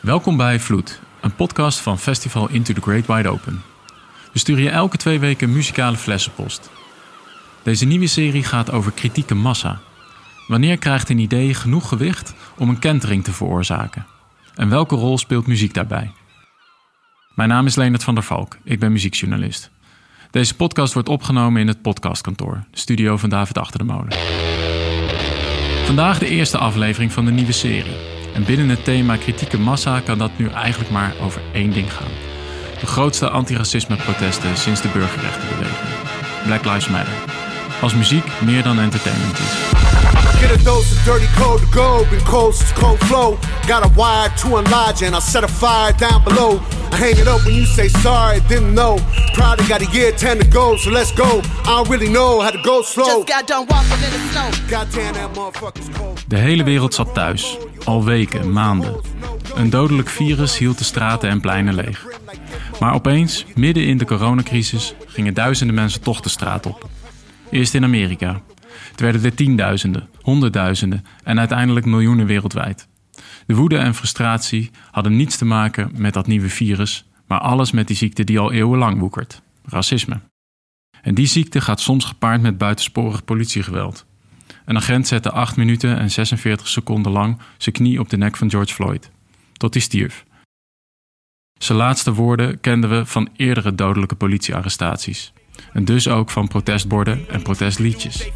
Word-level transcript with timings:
Welkom 0.00 0.36
bij 0.36 0.60
Vloed, 0.60 1.00
een 1.20 1.34
podcast 1.34 1.78
van 1.78 1.98
Festival 1.98 2.48
Into 2.48 2.74
the 2.74 2.80
Great 2.80 3.06
Wide 3.06 3.28
Open. 3.28 3.62
We 4.32 4.38
sturen 4.38 4.62
je 4.62 4.70
elke 4.70 4.96
twee 4.96 5.18
weken 5.18 5.52
muzikale 5.52 5.96
flessenpost. 5.96 6.70
Deze 7.62 7.84
nieuwe 7.84 8.06
serie 8.06 8.44
gaat 8.44 8.70
over 8.70 8.92
kritieke 8.92 9.34
massa. 9.34 9.80
Wanneer 10.46 10.78
krijgt 10.78 11.08
een 11.08 11.18
idee 11.18 11.54
genoeg 11.54 11.88
gewicht 11.88 12.34
om 12.56 12.68
een 12.68 12.78
kentering 12.78 13.24
te 13.24 13.32
veroorzaken? 13.32 14.06
En 14.54 14.68
welke 14.68 14.94
rol 14.94 15.18
speelt 15.18 15.46
muziek 15.46 15.74
daarbij? 15.74 16.12
Mijn 17.34 17.48
naam 17.48 17.66
is 17.66 17.76
Leonard 17.76 18.04
van 18.04 18.14
der 18.14 18.24
Valk, 18.24 18.56
ik 18.64 18.78
ben 18.78 18.92
muziekjournalist. 18.92 19.70
Deze 20.30 20.56
podcast 20.56 20.92
wordt 20.92 21.08
opgenomen 21.08 21.60
in 21.60 21.68
het 21.68 21.82
podcastkantoor, 21.82 22.64
de 22.70 22.78
studio 22.78 23.16
van 23.16 23.28
David 23.28 23.58
Achter 23.58 23.78
de 23.78 23.84
Molen. 23.84 24.12
Vandaag 25.84 26.18
de 26.18 26.28
eerste 26.28 26.58
aflevering 26.58 27.12
van 27.12 27.24
de 27.24 27.30
nieuwe 27.30 27.52
serie. 27.52 28.09
En 28.34 28.44
binnen 28.44 28.68
het 28.68 28.84
thema 28.84 29.16
kritieke 29.16 29.58
massa 29.58 30.00
kan 30.00 30.18
dat 30.18 30.30
nu 30.36 30.48
eigenlijk 30.48 30.90
maar 30.90 31.14
over 31.20 31.40
één 31.52 31.72
ding 31.72 31.92
gaan. 31.92 32.12
De 32.80 32.86
grootste 32.86 33.28
antiracisme-protesten 33.28 34.56
sinds 34.56 34.80
de 34.80 34.88
burgerrechtenbeweging. 34.88 35.88
Black 36.44 36.64
Lives 36.64 36.88
Matter. 36.88 37.12
Als 37.80 37.94
muziek 37.94 38.24
meer 38.44 38.62
dan 38.62 38.78
entertainment 38.78 39.38
is. 39.38 39.78
Get 40.40 40.50
a 40.50 40.64
dose 40.64 40.92
of 40.94 41.04
dirty 41.04 41.26
code 41.36 41.60
to 41.60 41.66
go, 41.66 42.06
been 42.10 42.24
cold 42.24 42.54
since 42.54 42.72
cold 42.72 42.98
flow. 42.98 43.38
Got 43.66 43.84
a 43.84 43.88
wire 43.94 44.30
to 44.36 44.56
unlodge 44.56 45.02
and 45.06 45.14
I 45.14 45.20
set 45.20 45.42
a 45.44 45.48
fire 45.48 45.92
down 45.96 46.22
below. 46.24 46.60
I 46.92 46.96
hang 46.96 47.18
it 47.18 47.28
up 47.28 47.44
when 47.44 47.54
you 47.54 47.66
say 47.66 47.88
sorry, 47.88 48.40
didn't 48.48 48.74
know. 48.74 48.98
Probably 49.34 49.66
got 49.66 49.82
a 49.82 49.90
year, 49.92 50.14
ten 50.14 50.38
to 50.38 50.48
go, 50.48 50.76
so 50.76 50.90
let's 50.90 51.12
go. 51.12 51.40
I 51.64 51.76
don't 51.76 51.88
really 51.88 52.08
know 52.08 52.40
how 52.40 52.50
to 52.50 52.60
go 52.62 52.82
slow. 52.82 53.04
Just 53.04 53.26
got 53.26 53.46
done 53.46 53.66
walking 53.68 54.02
in 54.04 54.10
the 54.10 54.20
snow. 54.30 54.50
Goddamn, 54.68 55.12
that 55.12 55.30
motherfucker's 55.34 55.88
cold. 55.98 56.24
De 56.26 56.36
hele 56.36 56.64
wereld 56.64 56.94
zat 56.94 57.14
thuis, 57.14 57.56
al 57.84 58.04
weken, 58.04 58.52
maanden. 58.52 59.00
Een 59.54 59.70
dodelijk 59.70 60.08
virus 60.08 60.58
hield 60.58 60.78
de 60.78 60.84
straten 60.84 61.28
en 61.28 61.40
pleinen 61.40 61.74
leeg. 61.74 62.06
Maar 62.80 62.94
opeens, 62.94 63.44
midden 63.54 63.86
in 63.86 63.98
de 63.98 64.04
coronacrisis, 64.04 64.94
gingen 65.06 65.34
duizenden 65.34 65.74
mensen 65.74 66.00
toch 66.00 66.20
de 66.20 66.28
straat 66.28 66.66
op. 66.66 66.88
Eerst 67.50 67.74
in 67.74 67.84
Amerika. 67.84 68.40
Het 68.90 69.00
werden 69.00 69.24
er 69.24 69.34
tienduizenden, 69.34 70.08
honderdduizenden 70.20 71.04
en 71.24 71.38
uiteindelijk 71.38 71.86
miljoenen 71.86 72.26
wereldwijd. 72.26 72.88
De 73.46 73.54
woede 73.54 73.76
en 73.76 73.94
frustratie 73.94 74.70
hadden 74.90 75.16
niets 75.16 75.36
te 75.36 75.44
maken 75.44 75.90
met 75.96 76.14
dat 76.14 76.26
nieuwe 76.26 76.48
virus, 76.48 77.04
maar 77.26 77.40
alles 77.40 77.70
met 77.70 77.86
die 77.86 77.96
ziekte 77.96 78.24
die 78.24 78.38
al 78.38 78.52
eeuwenlang 78.52 78.98
woekert: 78.98 79.42
racisme. 79.64 80.20
En 81.02 81.14
die 81.14 81.26
ziekte 81.26 81.60
gaat 81.60 81.80
soms 81.80 82.04
gepaard 82.04 82.42
met 82.42 82.58
buitensporig 82.58 83.24
politiegeweld. 83.24 84.06
Een 84.70 84.76
agent 84.76 85.06
zette 85.06 85.30
8 85.30 85.56
minuten 85.56 85.98
en 85.98 86.10
46 86.10 86.68
seconden 86.68 87.12
lang 87.12 87.38
zijn 87.56 87.74
knie 87.74 88.00
op 88.00 88.10
de 88.10 88.16
nek 88.16 88.36
van 88.36 88.50
George 88.50 88.74
Floyd, 88.74 89.10
tot 89.52 89.74
hij 89.74 89.82
stierf. 89.82 90.24
Zijn 91.58 91.78
laatste 91.78 92.14
woorden 92.14 92.60
kenden 92.60 92.90
we 92.90 93.06
van 93.06 93.28
eerdere 93.36 93.74
dodelijke 93.74 94.14
politiearrestaties. 94.14 95.32
En 95.72 95.84
dus 95.84 96.08
ook 96.08 96.30
van 96.30 96.48
protestborden 96.48 97.28
en 97.28 97.42
protestliedjes. 97.42 98.26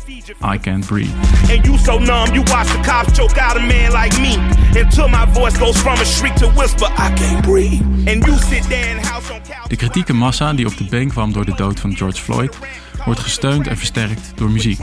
I 0.54 0.58
can't 0.60 0.86
breathe. 0.86 1.12
And 1.56 1.66
you 1.66 1.78
so 1.78 1.98
numb, 1.98 2.34
you 2.34 2.42
watch 2.42 2.70
the 2.70 2.80
cops 2.80 3.18
choke 3.18 3.40
out 3.40 3.56
a 3.56 3.60
man 3.60 4.02
like 4.02 4.20
me. 4.20 4.36
Until 4.82 5.08
my 5.08 5.26
voice 5.32 5.58
goes 5.58 5.76
from 5.76 5.92
a 5.92 6.04
shriek 6.04 6.34
to 6.34 6.50
whisper, 6.50 6.86
I 6.86 7.12
can't 7.14 7.42
breathe. 7.42 7.82
And 7.82 8.26
you 8.26 8.36
sit 8.36 8.68
there 8.68 8.90
in 8.90 9.04
house 9.04 9.32
on 9.32 9.40
couch. 9.42 9.68
De 9.68 9.76
kritieke 9.76 10.12
massa 10.12 10.52
die 10.52 10.66
op 10.66 10.76
de 10.76 10.84
been 10.84 11.08
kwam 11.08 11.32
door 11.32 11.44
de 11.44 11.54
dood 11.54 11.80
van 11.80 11.96
George 11.96 12.22
Floyd, 12.22 12.58
wordt 13.04 13.20
gesteund 13.20 13.66
en 13.66 13.76
versterkt 13.76 14.32
door 14.34 14.50
muziek. 14.50 14.80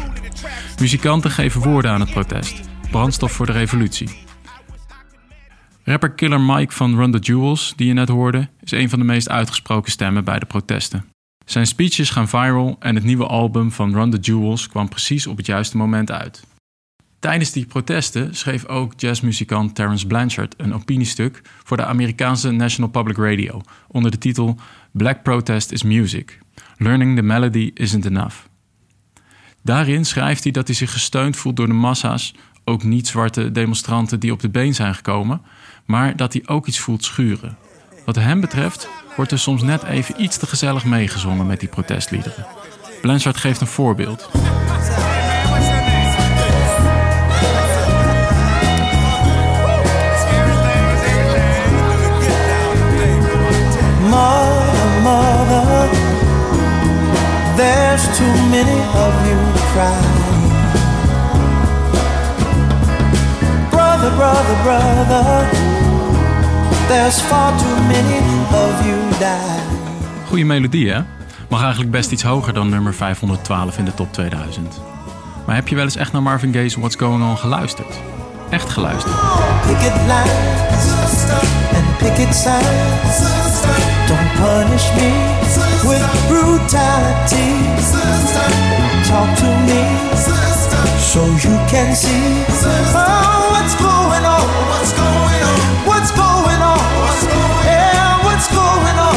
Muzikanten 0.80 1.32
geven 1.32 1.62
woorden 1.62 1.92
aan 1.92 2.00
het 2.00 2.12
protest, 2.12 2.62
brandstof 2.92 3.32
voor 3.32 3.46
de 3.46 3.52
revolutie. 3.52 4.10
Rapper 5.84 6.12
Killer 6.12 6.42
Mike 6.42 6.74
van 6.74 6.96
Run 6.96 7.12
the 7.12 7.18
Jewels, 7.18 7.74
die 7.76 7.88
je 7.88 7.94
net 7.94 8.10
hoorde, 8.10 8.50
is 8.64 8.72
een 8.72 8.90
van 8.90 9.00
de 9.00 9.06
meest 9.06 9.30
uitgesproken 9.30 9.92
stemmen 9.92 10.24
bij 10.24 10.40
de 10.40 10.46
protesten. 10.46 11.06
Zijn 11.46 11.68
speeches 11.68 12.10
gaan 12.10 12.28
viral 12.28 12.76
en 12.80 12.96
het 12.96 13.04
nieuwe 13.04 13.26
album 13.26 13.72
van 13.72 13.94
Run 13.94 14.10
the 14.10 14.18
Jewels 14.18 14.68
kwam 14.68 14.90
precies 14.90 15.28
op 15.28 15.38
het 15.38 15.46
juiste 15.46 15.78
moment 15.78 16.12
uit. 16.12 16.44
Tijdens 17.20 17.52
die 17.52 17.66
protesten 17.66 18.36
schreef 18.36 18.66
ook 18.66 18.94
jazzmuzikant 18.96 19.76
Terence 19.76 20.08
Blanchard 20.08 20.54
een 20.58 20.74
opiniestuk 20.74 21.42
voor 21.64 21.78
de 21.78 21.86
Amerikaanse 21.86 22.52
National 22.52 22.90
Public 22.90 23.18
Radio 23.18 23.62
onder 23.88 24.12
de 24.12 24.18
titel 24.18 24.56
Black 24.92 25.24
Protest 25.24 25.72
is 25.72 25.84
Music. 25.84 26.40
Learning 26.78 27.16
the 27.16 27.22
Melody 27.22 27.72
isn't 27.74 28.06
enough. 28.06 28.51
Daarin 29.64 30.06
schrijft 30.06 30.44
hij 30.44 30.52
dat 30.52 30.68
hij 30.68 30.76
zich 30.76 30.92
gesteund 30.92 31.36
voelt 31.36 31.56
door 31.56 31.68
de 31.68 31.74
massa's, 31.74 32.34
ook 32.64 32.84
niet-zwarte 32.84 33.52
demonstranten 33.52 34.20
die 34.20 34.32
op 34.32 34.40
de 34.40 34.50
been 34.50 34.76
zijn 34.76 34.96
gekomen, 34.96 35.42
maar 35.86 36.16
dat 36.16 36.34
hij 36.34 36.42
ook 36.46 36.68
iets 36.68 36.80
voelt 36.80 37.04
schuren. 37.04 37.58
Wat 38.06 38.16
hem 38.16 38.42
betreft 38.42 38.90
wordt 39.16 39.32
er 39.32 39.40
soms 39.40 39.62
net 39.62 39.84
even 39.84 40.22
iets 40.22 40.38
te 40.38 40.48
gezellig 40.48 40.86
meegezongen 40.86 41.48
met 41.48 41.60
die 41.60 41.70
protestliederen. 41.70 42.46
Blanchard 43.02 43.38
geeft 43.38 43.62
een 43.62 43.68
voorbeeld. 43.68 44.30
Mother, 54.10 55.02
mother, 55.02 55.90
there's 57.56 58.18
too 58.18 58.34
many 58.50 58.80
of 58.94 59.28
you 59.28 59.51
Brother, 63.70 64.12
brother, 64.16 64.56
brother, 64.64 65.50
there's 66.88 67.22
far 67.22 67.58
too 67.60 67.76
many 67.88 68.20
of 68.54 68.86
you 68.86 69.20
dying. 69.20 69.68
Goeie 70.28 70.46
melodie, 70.46 70.92
hè? 70.92 71.02
Mag 71.50 71.62
eigenlijk 71.62 71.92
best 71.92 72.12
iets 72.12 72.24
hoger 72.24 72.54
dan 72.54 72.70
nummer 72.70 72.94
512 72.94 73.78
in 73.78 73.86
de 73.86 73.94
top 73.94 74.14
2000. 74.14 74.82
Maar 75.46 75.56
heb 75.56 75.68
je 75.68 75.76
wel 75.76 75.84
eens 75.84 75.96
echt 75.96 76.12
naar 76.12 76.22
Marvin 76.22 76.54
Gaye's 76.54 76.76
What's 76.76 76.96
Going 76.96 77.24
On 77.24 77.38
geluisterd? 77.38 78.00
Echt 78.50 78.70
geluisterd? 78.70 79.16
Picket 82.02 82.34
signs. 82.34 83.18
Don't 84.10 84.32
punish 84.42 84.86
me 84.98 85.12
with 85.88 86.06
brutality. 86.28 87.50
Talk 89.08 89.30
to 89.38 89.50
me 89.68 89.82
so 91.12 91.22
you 91.26 91.56
can 91.68 91.96
see 91.96 92.46
oh, 92.64 93.50
what's 93.54 93.76
going 93.76 94.26
on. 94.26 94.48
What's 94.72 94.94
going 95.04 95.42
on? 95.52 95.60
What's 95.90 96.12
going 96.12 96.62
on? 96.74 96.80
Yeah, 97.66 98.24
what's 98.26 98.48
going 98.48 98.98
on? 99.08 99.16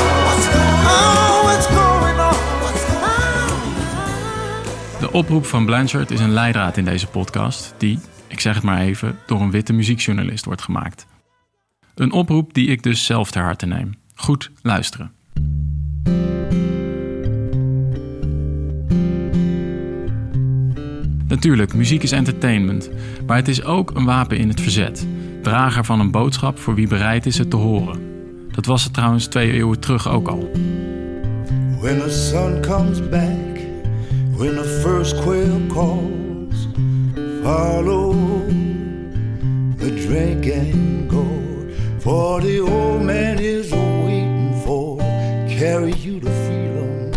Oh, 0.92 1.44
what's 1.46 1.66
going 1.66 2.18
on? 2.18 2.34
De 5.00 5.12
oproep 5.12 5.46
van 5.46 5.64
Blanchard 5.64 6.10
is 6.10 6.20
een 6.20 6.32
leidraad 6.32 6.76
in 6.76 6.84
deze 6.84 7.06
podcast, 7.06 7.74
die, 7.78 7.98
ik 8.26 8.40
zeg 8.40 8.54
het 8.54 8.64
maar 8.64 8.80
even, 8.80 9.18
door 9.26 9.40
een 9.40 9.50
witte 9.50 9.72
muziekjournalist 9.72 10.44
wordt 10.44 10.62
gemaakt. 10.62 11.06
Een 11.94 12.12
oproep 12.12 12.54
die 12.54 12.68
ik 12.68 12.82
dus 12.82 13.04
zelf 13.04 13.30
ter 13.30 13.42
harte 13.42 13.66
neem. 13.66 13.94
Goed 14.14 14.50
luisteren. 14.62 15.12
Natuurlijk, 21.28 21.74
muziek 21.74 22.02
is 22.02 22.12
entertainment, 22.12 22.90
maar 23.26 23.36
het 23.36 23.48
is 23.48 23.64
ook 23.64 23.90
een 23.90 24.04
wapen 24.04 24.38
in 24.38 24.48
het 24.48 24.60
verzet. 24.60 25.06
Drager 25.42 25.84
van 25.84 26.00
een 26.00 26.10
boodschap 26.10 26.58
voor 26.58 26.74
wie 26.74 26.88
bereid 26.88 27.26
is 27.26 27.38
het 27.38 27.50
te 27.50 27.56
horen. 27.56 28.00
Dat 28.52 28.66
was 28.66 28.84
het 28.84 28.92
trouwens 28.92 29.26
twee 29.26 29.52
eeuwen 29.52 29.80
terug 29.80 30.08
ook 30.08 30.28
al. 30.28 30.50
When 31.80 31.98
the 31.98 32.10
sun 32.10 32.60
comes 32.60 33.08
back, 33.08 33.58
when 34.36 34.54
the 34.54 34.80
first 34.82 35.20
quail 35.20 35.60
calls, 35.68 36.68
follow 37.42 38.12
the. 39.78 41.33
For 42.04 42.40
the 42.40 42.60
old 42.60 43.02
man 43.02 43.38
is 43.38 43.70
waiting 43.70 44.54
for, 44.62 44.98
carry 45.48 45.92
you 45.92 46.20
to 46.20 46.30
freedom. 46.30 47.10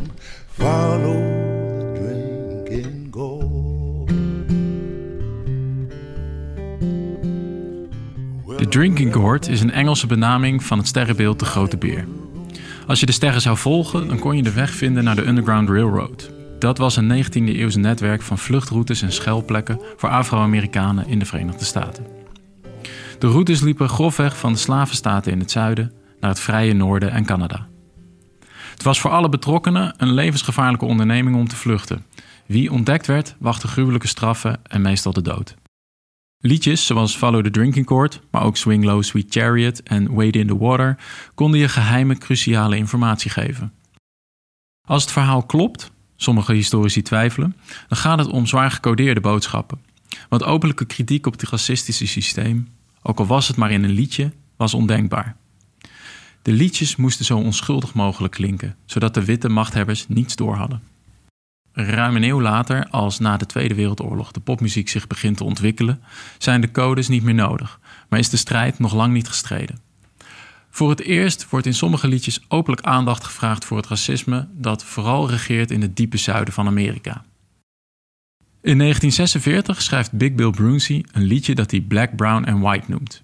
Follow 0.47 1.13
the 1.69 1.91
drink 1.93 2.85
and 2.85 3.13
go. 3.13 3.39
De 8.57 8.67
Drinking 8.67 9.13
Gourd 9.13 9.47
is 9.47 9.61
een 9.61 9.71
Engelse 9.71 10.07
benaming 10.07 10.63
van 10.63 10.77
het 10.77 10.87
sterrenbeeld 10.87 11.39
De 11.39 11.45
Grote 11.45 11.77
Beer. 11.77 12.07
Als 12.85 12.99
je 12.99 13.05
de 13.05 13.11
sterren 13.11 13.41
zou 13.41 13.57
volgen, 13.57 14.07
dan 14.07 14.19
kon 14.19 14.35
je 14.35 14.43
de 14.43 14.53
weg 14.53 14.71
vinden 14.71 15.03
naar 15.03 15.15
de 15.15 15.27
Underground 15.27 15.69
Railroad. 15.69 16.31
Dat 16.59 16.77
was 16.77 16.95
een 16.95 17.25
19e 17.25 17.31
eeuws 17.33 17.75
netwerk 17.75 18.21
van 18.21 18.37
vluchtroutes 18.37 19.01
en 19.01 19.11
schuilplekken 19.11 19.81
voor 19.97 20.09
Afro-Amerikanen 20.09 21.07
in 21.07 21.19
de 21.19 21.25
Verenigde 21.25 21.65
Staten. 21.65 22.16
De 23.19 23.27
routes 23.27 23.61
liepen 23.61 23.89
grofweg 23.89 24.37
van 24.37 24.53
de 24.53 24.59
slavenstaten 24.59 25.31
in 25.31 25.39
het 25.39 25.51
zuiden 25.51 25.93
naar 26.19 26.29
het 26.29 26.39
vrije 26.39 26.73
noorden 26.73 27.11
en 27.11 27.25
Canada. 27.25 27.67
Het 28.71 28.83
was 28.83 28.99
voor 28.99 29.11
alle 29.11 29.29
betrokkenen 29.29 29.93
een 29.97 30.13
levensgevaarlijke 30.13 30.85
onderneming 30.85 31.35
om 31.35 31.47
te 31.47 31.55
vluchten. 31.55 32.05
Wie 32.45 32.71
ontdekt 32.71 33.07
werd, 33.07 33.35
wachtte 33.39 33.67
gruwelijke 33.67 34.07
straffen 34.07 34.59
en 34.63 34.81
meestal 34.81 35.13
de 35.13 35.21
dood. 35.21 35.55
Liedjes 36.39 36.85
zoals 36.85 37.15
Follow 37.15 37.43
the 37.43 37.49
Drinking 37.49 37.85
Court, 37.85 38.21
maar 38.31 38.43
ook 38.43 38.57
Swing 38.57 38.83
Low, 38.83 39.03
Sweet 39.03 39.33
Chariot 39.33 39.83
en 39.83 40.13
Wade 40.13 40.39
in 40.39 40.47
the 40.47 40.57
Water 40.57 40.97
konden 41.35 41.59
je 41.59 41.69
geheime, 41.69 42.17
cruciale 42.17 42.77
informatie 42.77 43.31
geven. 43.31 43.73
Als 44.87 45.03
het 45.03 45.11
verhaal 45.11 45.43
klopt, 45.43 45.91
sommige 46.15 46.53
historici 46.53 47.01
twijfelen, 47.01 47.55
dan 47.87 47.97
gaat 47.97 48.19
het 48.19 48.27
om 48.27 48.45
zwaar 48.45 48.71
gecodeerde 48.71 49.21
boodschappen. 49.21 49.81
Want 50.29 50.43
openlijke 50.43 50.85
kritiek 50.85 51.25
op 51.25 51.33
het 51.33 51.49
racistische 51.49 52.07
systeem, 52.07 52.67
ook 53.07 53.19
al 53.19 53.25
was 53.25 53.47
het 53.47 53.57
maar 53.57 53.71
in 53.71 53.83
een 53.83 53.89
liedje, 53.91 54.31
was 54.55 54.73
ondenkbaar. 54.73 55.35
De 56.41 56.51
liedjes 56.51 56.95
moesten 56.95 57.25
zo 57.25 57.37
onschuldig 57.37 57.93
mogelijk 57.93 58.33
klinken, 58.33 58.75
zodat 58.85 59.13
de 59.13 59.25
witte 59.25 59.49
machthebbers 59.49 60.07
niets 60.07 60.35
doorhadden. 60.35 60.81
Ruim 61.71 62.15
een 62.15 62.23
eeuw 62.23 62.41
later, 62.41 62.87
als 62.89 63.19
na 63.19 63.37
de 63.37 63.45
Tweede 63.45 63.75
Wereldoorlog 63.75 64.31
de 64.31 64.39
popmuziek 64.39 64.89
zich 64.89 65.07
begint 65.07 65.37
te 65.37 65.43
ontwikkelen, 65.43 66.01
zijn 66.37 66.61
de 66.61 66.71
codes 66.71 67.07
niet 67.07 67.23
meer 67.23 67.33
nodig, 67.33 67.79
maar 68.09 68.19
is 68.19 68.29
de 68.29 68.37
strijd 68.37 68.79
nog 68.79 68.93
lang 68.93 69.13
niet 69.13 69.27
gestreden. 69.27 69.79
Voor 70.69 70.89
het 70.89 71.01
eerst 71.01 71.49
wordt 71.49 71.65
in 71.65 71.73
sommige 71.73 72.07
liedjes 72.07 72.45
openlijk 72.47 72.87
aandacht 72.87 73.23
gevraagd 73.23 73.65
voor 73.65 73.77
het 73.77 73.87
racisme 73.87 74.47
dat 74.51 74.83
vooral 74.83 75.29
regeert 75.29 75.71
in 75.71 75.81
het 75.81 75.95
diepe 75.95 76.17
zuiden 76.17 76.53
van 76.53 76.67
Amerika. 76.67 77.23
In 78.67 78.77
1946 78.77 79.81
schrijft 79.81 80.11
Big 80.11 80.33
Bill 80.33 80.49
Brunsey 80.49 81.05
een 81.11 81.23
liedje 81.23 81.55
dat 81.55 81.71
hij 81.71 81.81
Black, 81.81 82.15
Brown 82.15 82.43
en 82.43 82.59
White 82.59 82.91
noemt. 82.91 83.23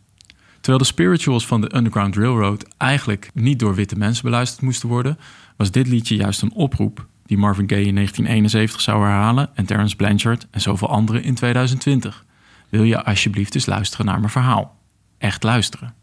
Terwijl 0.54 0.78
de 0.78 0.84
spirituals 0.84 1.45
van 1.45 1.62
de 1.62 1.75
Underground 1.75 2.16
Railroad 2.16 2.68
eigenlijk 2.78 3.30
niet 3.34 3.60
door 3.60 3.75
witte 3.75 3.95
mensen 3.95 4.24
beluisterd 4.24 4.62
moesten 4.62 4.90
worden, 4.90 5.18
was 5.57 5.72
dit 5.72 5.88
liedje 5.88 6.16
juist 6.16 6.42
een 6.42 6.54
oproep 6.54 7.07
die 7.25 7.38
Marvin 7.38 7.69
Gaye 7.69 7.86
in 7.86 7.95
1971 7.95 8.81
zou 8.81 9.04
herhalen 9.04 9.50
en 9.56 9.66
Terence 9.66 9.95
Blanchard 9.95 10.48
en 10.51 10.62
zoveel 10.62 10.90
anderen 10.90 11.24
in 11.24 11.36
2020. 11.36 12.25
Wil 12.69 12.84
je 12.84 13.04
alsjeblieft 13.04 13.56
eens 13.56 13.66
luisteren 13.66 14.06
naar 14.06 14.19
mijn 14.19 14.31
verhaal? 14.31 14.80
Echt 15.18 15.44
luisteren. 15.44 15.94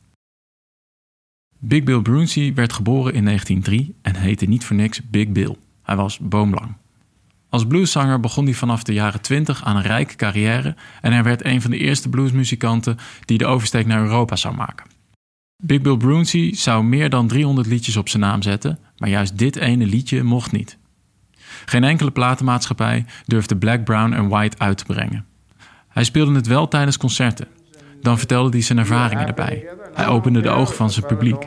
Big 1.59 1.85
Bill 1.85 2.01
Brunsey 2.01 2.55
werd 2.55 2.73
geboren 2.73 3.15
in 3.15 3.25
1903 3.25 3.95
en 4.03 4.17
heette 4.17 4.47
niet 4.47 4.65
voor 4.65 4.77
niks 4.77 5.01
Big 5.11 5.29
Bill. 5.29 5.57
Hij 5.83 5.97
was 5.97 6.19
boomlang. 6.19 6.80
Als 7.51 7.67
blueszanger 7.67 8.21
begon 8.21 8.45
hij 8.45 8.55
vanaf 8.55 8.83
de 8.83 8.93
jaren 8.93 9.21
20 9.21 9.65
aan 9.65 9.77
een 9.77 9.83
rijke 9.83 10.17
carrière 10.17 10.77
en 11.01 11.13
hij 11.13 11.23
werd 11.23 11.45
een 11.45 11.63
van 11.63 11.71
de 11.71 11.79
eerste 11.79 12.09
bluesmuzikanten 12.09 12.97
die 13.25 13.39
de 13.39 13.47
oversteek 13.47 13.87
naar 13.87 14.03
Europa 14.03 14.37
zou 14.37 14.55
maken. 14.55 14.87
Big 15.63 15.81
Bill 15.81 15.97
Brunsey 15.97 16.55
zou 16.55 16.85
meer 16.85 17.11
dan 17.11 17.27
300 17.29 17.67
liedjes 17.67 17.97
op 17.97 18.09
zijn 18.09 18.23
naam 18.23 18.43
zetten, 18.43 18.79
maar 18.97 19.09
juist 19.09 19.39
dit 19.39 19.57
ene 19.57 19.87
liedje 19.87 20.23
mocht 20.23 20.53
niet. 20.53 20.79
Geen 21.65 21.85
enkele 21.85 22.11
platenmaatschappij 22.11 23.05
durfde 23.27 23.57
Black, 23.57 23.85
Brown 23.85 24.13
en 24.13 24.29
White 24.29 24.59
uit 24.59 24.79
te 24.79 24.85
brengen. 24.85 25.25
Hij 25.89 26.05
speelde 26.05 26.35
het 26.35 26.47
wel 26.47 26.69
tijdens 26.69 26.97
concerten. 26.97 27.49
Dan 28.01 28.19
vertelde 28.19 28.51
hij 28.51 28.61
zijn 28.61 28.79
ervaringen 28.79 29.27
erbij. 29.27 29.69
Hij 29.95 30.07
opende 30.07 30.41
de 30.41 30.49
ogen 30.49 30.75
van 30.75 30.91
zijn 30.91 31.07
publiek. 31.07 31.43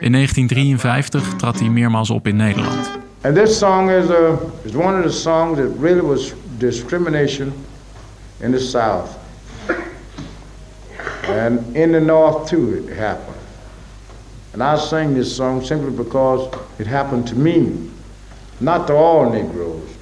In 0.00 0.12
1953 0.12 1.34
trad 1.36 1.58
hij 1.58 1.68
meermaals 1.68 2.10
op 2.10 2.26
in 2.26 2.36
Nederland. 2.36 3.05
And 3.24 3.36
this 3.36 3.58
song 3.58 3.90
is, 3.90 4.10
a, 4.10 4.34
is 4.64 4.76
one 4.76 4.96
of 4.96 5.04
the 5.04 5.12
songs 5.12 5.58
that 5.58 5.68
really 5.68 6.00
was 6.00 6.32
discrimination 6.58 7.52
in 8.40 8.52
the 8.52 8.60
South. 8.60 9.18
And 11.24 11.76
in 11.76 11.92
the 11.92 12.00
North 12.00 12.48
too 12.48 12.86
it 12.86 12.94
happened. 12.94 13.36
And 14.52 14.62
I 14.62 14.78
sing 14.78 15.14
this 15.14 15.34
song 15.36 15.62
simply 15.62 15.90
because 15.90 16.54
it 16.78 16.86
happened 16.86 17.26
to 17.28 17.34
me. 17.34 17.90
Not 18.60 18.86
to 18.86 18.94
all 18.94 19.30
Negroes 19.30 19.94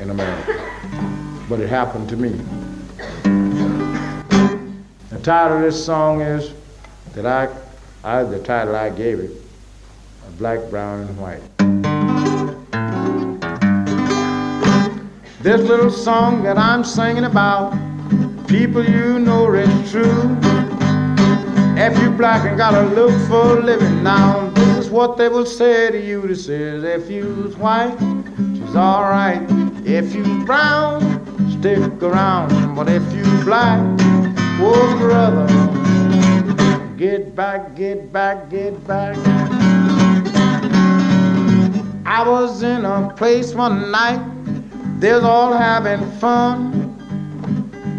in 0.00 0.10
America, 0.10 0.58
but 1.48 1.60
it 1.60 1.68
happened 1.68 2.08
to 2.08 2.16
me. 2.16 2.30
The 5.10 5.18
title 5.22 5.58
of 5.58 5.62
this 5.62 5.84
song 5.84 6.22
is 6.22 6.52
that 7.12 7.26
I, 7.26 7.54
I 8.02 8.24
the 8.24 8.40
title 8.40 8.74
I 8.74 8.90
gave 8.90 9.20
it, 9.20 9.30
Black, 10.38 10.70
Brown, 10.70 11.00
and 11.00 11.18
White. 11.18 11.42
This 15.42 15.62
little 15.62 15.90
song 15.90 16.42
that 16.42 16.58
I'm 16.58 16.84
singing 16.84 17.24
about, 17.24 17.72
people 18.46 18.84
you 18.84 19.18
know 19.18 19.50
it's 19.54 19.90
true. 19.90 20.36
If 21.78 21.98
you 22.02 22.10
black 22.10 22.46
and 22.46 22.58
gotta 22.58 22.82
look 22.94 23.10
for 23.26 23.58
a 23.58 23.62
living 23.62 24.02
now, 24.02 24.50
this 24.50 24.84
is 24.84 24.90
what 24.90 25.16
they 25.16 25.28
will 25.30 25.46
say 25.46 25.90
to 25.90 25.98
you. 25.98 26.20
This 26.26 26.46
is 26.46 26.84
if 26.84 27.10
you's 27.10 27.56
white, 27.56 27.96
she's 28.54 28.76
alright. 28.76 29.40
If 29.86 30.14
you 30.14 30.44
brown, 30.44 31.00
stick 31.58 32.02
around. 32.02 32.74
But 32.74 32.90
if 32.90 33.02
you 33.14 33.24
black, 33.42 33.80
oh 34.60 34.96
brother, 34.98 35.46
get 36.98 37.34
back, 37.34 37.74
get 37.74 38.12
back, 38.12 38.50
get 38.50 38.86
back. 38.86 39.16
I 42.04 42.28
was 42.28 42.62
in 42.62 42.84
a 42.84 43.14
place 43.16 43.54
one 43.54 43.90
night, 43.90 44.20
they 45.00 45.12
was 45.14 45.24
all 45.24 45.52
having 45.54 46.10
fun. 46.18 46.86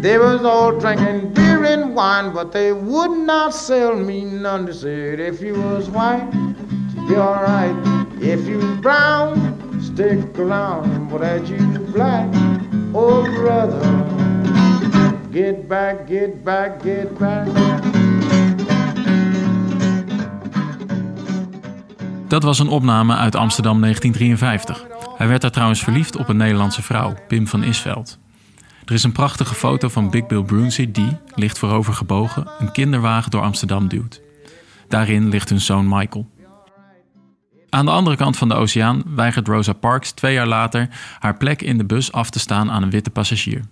They 0.00 0.18
was 0.18 0.44
all 0.44 0.78
drinking 0.78 1.34
beer 1.34 1.64
and 1.64 1.96
wine, 1.96 2.32
but 2.32 2.52
they 2.52 2.72
would 2.72 3.10
not 3.10 3.54
sell 3.54 3.96
me 3.96 4.24
none. 4.24 4.66
They 4.66 4.72
said, 4.72 5.20
if 5.20 5.40
you 5.40 5.54
was 5.54 5.90
white, 5.90 6.30
you'd 6.94 7.08
be 7.08 7.16
alright. 7.16 7.74
If 8.22 8.46
you 8.46 8.58
was 8.58 8.80
brown, 8.80 9.80
stick 9.82 10.38
around. 10.38 11.08
But 11.08 11.22
as 11.22 11.50
you 11.50 11.58
black, 11.92 12.28
oh 12.94 13.24
brother, 13.34 13.80
get 15.32 15.68
back, 15.68 16.06
get 16.06 16.44
back, 16.44 16.82
get 16.84 17.18
back. 17.18 17.91
Dat 22.32 22.42
was 22.42 22.58
een 22.58 22.68
opname 22.68 23.16
uit 23.16 23.36
Amsterdam 23.36 23.80
1953. 23.80 24.86
Hij 25.16 25.28
werd 25.28 25.40
daar 25.40 25.50
trouwens 25.50 25.82
verliefd 25.82 26.16
op 26.16 26.28
een 26.28 26.36
Nederlandse 26.36 26.82
vrouw, 26.82 27.14
Pim 27.28 27.48
van 27.48 27.62
Isveld. 27.62 28.18
Er 28.84 28.94
is 28.94 29.02
een 29.02 29.12
prachtige 29.12 29.54
foto 29.54 29.88
van 29.88 30.10
Big 30.10 30.26
Bill 30.26 30.42
Brunsey 30.42 30.90
die, 30.90 31.16
licht 31.34 31.58
voorover 31.58 31.94
gebogen, 31.94 32.46
een 32.58 32.72
kinderwagen 32.72 33.30
door 33.30 33.42
Amsterdam 33.42 33.88
duwt. 33.88 34.20
Daarin 34.88 35.28
ligt 35.28 35.48
hun 35.48 35.60
zoon 35.60 35.88
Michael. 35.88 36.30
Aan 37.68 37.84
de 37.84 37.90
andere 37.90 38.16
kant 38.16 38.36
van 38.36 38.48
de 38.48 38.54
oceaan 38.54 39.02
weigert 39.14 39.48
Rosa 39.48 39.72
Parks 39.72 40.12
twee 40.12 40.34
jaar 40.34 40.46
later 40.46 40.88
haar 41.18 41.36
plek 41.36 41.62
in 41.62 41.78
de 41.78 41.84
bus 41.84 42.12
af 42.12 42.30
te 42.30 42.38
staan 42.38 42.70
aan 42.70 42.82
een 42.82 42.90
witte 42.90 43.10
passagier. 43.10 43.64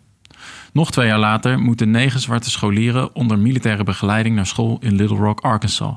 Nog 0.72 0.90
twee 0.90 1.06
jaar 1.06 1.18
later 1.18 1.58
moeten 1.58 1.90
negen 1.90 2.20
zwarte 2.20 2.50
scholieren 2.50 3.14
onder 3.14 3.38
militaire 3.38 3.84
begeleiding 3.84 4.34
naar 4.34 4.46
school 4.46 4.78
in 4.80 4.94
Little 4.94 5.16
Rock, 5.16 5.40
Arkansas. 5.40 5.94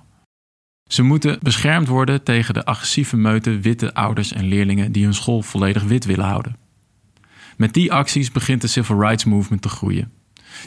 Ze 0.94 1.04
moeten 1.04 1.40
beschermd 1.42 1.88
worden 1.88 2.24
tegen 2.24 2.54
de 2.54 2.66
agressieve 2.66 3.18
meute 3.18 3.60
witte 3.60 3.94
ouders 3.94 4.34
en 4.34 4.46
leerlingen 4.46 4.92
die 4.92 5.04
hun 5.04 5.14
school 5.14 5.42
volledig 5.42 5.84
wit 5.84 6.06
willen 6.06 6.26
houden. 6.26 6.58
Met 7.58 7.74
die 7.74 7.94
acties 7.94 8.32
begint 8.32 8.62
de 8.62 8.68
Civil 8.68 9.00
Rights 9.00 9.24
Movement 9.24 9.62
te 9.62 9.70
groeien. 9.70 10.12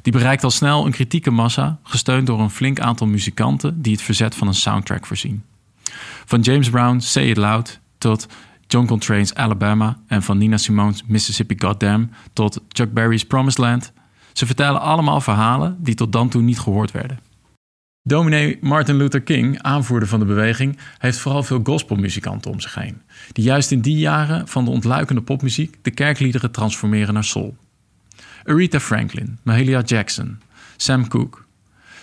Die 0.02 0.12
bereikt 0.12 0.44
al 0.44 0.50
snel 0.50 0.86
een 0.86 0.92
kritieke 0.92 1.30
massa, 1.30 1.78
gesteund 1.82 2.26
door 2.26 2.40
een 2.40 2.50
flink 2.50 2.80
aantal 2.80 3.06
muzikanten 3.06 3.82
die 3.82 3.92
het 3.92 4.02
verzet 4.02 4.34
van 4.34 4.46
een 4.48 4.54
soundtrack 4.54 5.06
voorzien. 5.06 5.42
Van 6.24 6.40
James 6.40 6.70
Brown 6.70 7.00
Say 7.00 7.28
It 7.28 7.36
Loud 7.36 7.80
tot 7.98 8.26
John 8.66 8.86
Coltrane's 8.86 9.34
Alabama 9.34 9.98
en 10.06 10.22
van 10.22 10.38
Nina 10.38 10.56
Simone's 10.56 11.02
Mississippi 11.06 11.54
Goddam 11.58 12.10
tot 12.32 12.60
Chuck 12.68 12.92
Berry's 12.92 13.24
Promised 13.24 13.58
Land. 13.58 13.92
Ze 14.32 14.46
vertellen 14.46 14.80
allemaal 14.80 15.20
verhalen 15.20 15.76
die 15.80 15.94
tot 15.94 16.12
dan 16.12 16.28
toe 16.28 16.42
niet 16.42 16.58
gehoord 16.58 16.90
werden. 16.90 17.25
Dominee 18.08 18.58
Martin 18.60 18.96
Luther 18.96 19.22
King, 19.22 19.62
aanvoerder 19.62 20.08
van 20.08 20.18
de 20.18 20.24
beweging, 20.24 20.78
heeft 20.98 21.18
vooral 21.18 21.42
veel 21.42 21.60
gospelmuzikanten 21.62 22.50
om 22.50 22.60
zich 22.60 22.74
heen, 22.74 23.02
die 23.32 23.44
juist 23.44 23.70
in 23.70 23.80
die 23.80 23.98
jaren 23.98 24.48
van 24.48 24.64
de 24.64 24.70
ontluikende 24.70 25.22
popmuziek 25.22 25.76
de 25.82 25.90
kerkliederen 25.90 26.50
transformeren 26.50 27.14
naar 27.14 27.24
soul. 27.24 27.56
Aretha 28.44 28.80
Franklin, 28.80 29.38
Mahalia 29.42 29.80
Jackson, 29.80 30.38
Sam 30.76 31.08
Cooke. 31.08 31.38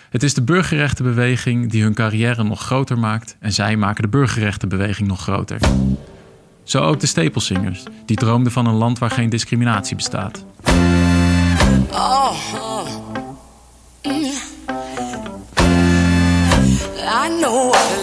Het 0.09 0.23
is 0.23 0.33
de 0.33 0.41
burgerrechtenbeweging 0.41 1.71
die 1.71 1.83
hun 1.83 1.93
carrière 1.93 2.43
nog 2.43 2.61
groter 2.61 2.99
maakt 2.99 3.35
en 3.39 3.53
zij 3.53 3.77
maken 3.77 4.03
de 4.03 4.09
burgerrechtenbeweging 4.09 5.07
nog 5.07 5.21
groter. 5.21 5.59
Zo 6.63 6.79
ook 6.79 6.99
de 6.99 7.07
Staplesingers, 7.07 7.83
die 8.05 8.17
droomden 8.17 8.51
van 8.51 8.65
een 8.65 8.73
land 8.73 8.99
waar 8.99 9.11
geen 9.11 9.29
discriminatie 9.29 9.95
bestaat. 9.95 10.45
Oh, 11.91 12.72
I 17.43 17.45
know 17.45 18.02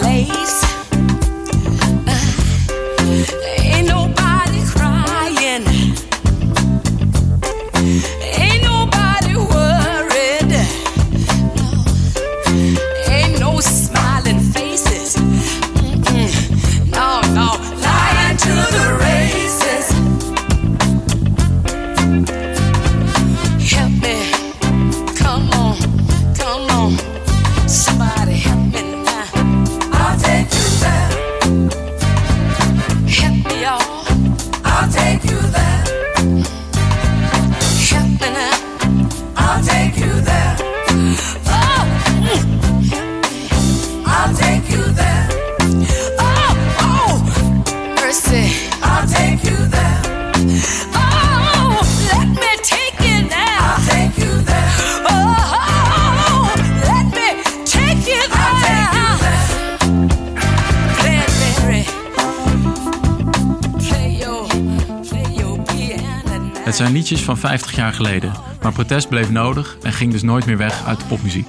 Het 66.71 66.79
zijn 66.79 66.93
liedjes 66.93 67.21
van 67.21 67.37
50 67.37 67.75
jaar 67.75 67.93
geleden, 67.93 68.33
maar 68.61 68.71
protest 68.71 69.09
bleef 69.09 69.31
nodig 69.31 69.77
en 69.81 69.93
ging 69.93 70.11
dus 70.11 70.21
nooit 70.21 70.45
meer 70.45 70.57
weg 70.57 70.85
uit 70.85 70.99
de 70.99 71.05
popmuziek. 71.05 71.47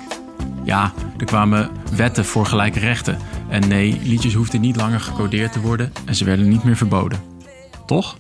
Ja, 0.65 0.93
er 1.19 1.25
kwamen 1.25 1.71
wetten 1.97 2.25
voor 2.25 2.47
gelijke 2.47 2.79
rechten. 2.79 3.19
En 3.49 3.69
nee, 3.69 4.01
liedjes 4.03 4.35
hoefden 4.35 4.61
niet 4.61 4.77
langer 4.77 5.01
gecodeerd 5.01 5.53
te 5.53 5.61
worden 5.61 5.93
en 6.05 6.15
ze 6.15 6.25
werden 6.25 6.49
niet 6.49 6.65
meer 6.65 6.77
verboden. 6.77 7.21
Toch? 7.87 8.17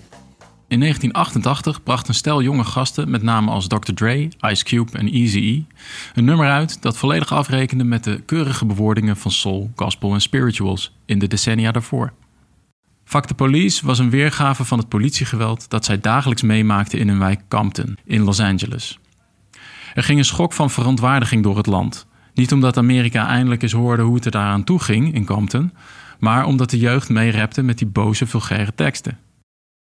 In 0.68 0.80
1988 0.80 1.82
bracht 1.82 2.08
een 2.08 2.14
stel 2.14 2.42
jonge 2.42 2.64
gasten 2.64 3.10
met 3.10 3.22
namen 3.22 3.54
als 3.54 3.66
Dr. 3.66 3.92
Dre, 3.94 4.28
Ice 4.40 4.64
Cube 4.64 4.98
en 4.98 5.12
Eazy-E 5.12 5.62
een 6.14 6.24
nummer 6.24 6.50
uit 6.50 6.82
dat 6.82 6.96
volledig 6.96 7.32
afrekende 7.32 7.84
met 7.84 8.04
de 8.04 8.20
keurige 8.26 8.66
bewoordingen 8.66 9.16
van 9.16 9.30
soul, 9.30 9.70
gospel 9.76 10.14
en 10.14 10.20
spirituals 10.20 10.92
in 11.06 11.18
de 11.18 11.28
decennia 11.28 11.72
daarvoor. 11.72 12.12
Fuck 13.12 13.24
the 13.24 13.34
Police 13.34 13.86
was 13.86 13.98
een 13.98 14.10
weergave 14.10 14.64
van 14.64 14.78
het 14.78 14.88
politiegeweld 14.88 15.70
dat 15.70 15.84
zij 15.84 16.00
dagelijks 16.00 16.42
meemaakten 16.42 16.98
in 16.98 17.08
hun 17.08 17.18
wijk 17.18 17.40
Compton 17.48 17.98
in 18.04 18.22
Los 18.22 18.40
Angeles. 18.40 18.98
Er 19.94 20.02
ging 20.02 20.18
een 20.18 20.24
schok 20.24 20.52
van 20.52 20.70
verontwaardiging 20.70 21.42
door 21.42 21.56
het 21.56 21.66
land. 21.66 22.06
Niet 22.34 22.52
omdat 22.52 22.76
Amerika 22.76 23.26
eindelijk 23.26 23.62
eens 23.62 23.72
hoorde 23.72 24.02
hoe 24.02 24.14
het 24.14 24.24
er 24.24 24.30
daaraan 24.30 24.64
toe 24.64 24.78
ging 24.78 25.14
in 25.14 25.26
Compton, 25.26 25.72
maar 26.18 26.44
omdat 26.44 26.70
de 26.70 26.78
jeugd 26.78 27.08
meerepte 27.08 27.62
met 27.62 27.78
die 27.78 27.86
boze, 27.86 28.26
vulgaire 28.26 28.74
teksten. 28.74 29.18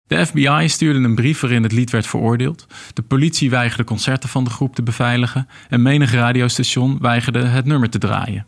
De 0.07 0.25
FBI 0.25 0.69
stuurde 0.69 0.99
een 0.99 1.15
brief 1.15 1.39
waarin 1.39 1.63
het 1.63 1.71
lied 1.71 1.91
werd 1.91 2.07
veroordeeld. 2.07 2.67
De 2.93 3.01
politie 3.01 3.49
weigerde 3.49 3.83
concerten 3.83 4.29
van 4.29 4.43
de 4.43 4.49
groep 4.49 4.75
te 4.75 4.83
beveiligen 4.83 5.47
en 5.67 5.81
menig 5.81 6.11
radiostation 6.11 6.97
weigerde 6.99 7.45
het 7.45 7.65
nummer 7.65 7.89
te 7.89 7.97
draaien. 7.97 8.47